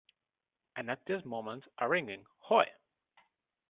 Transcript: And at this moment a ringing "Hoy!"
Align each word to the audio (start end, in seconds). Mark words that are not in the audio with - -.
And 0.75 0.89
at 0.89 1.05
this 1.05 1.23
moment 1.25 1.65
a 1.77 1.87
ringing 1.87 2.25
"Hoy!" 2.39 2.65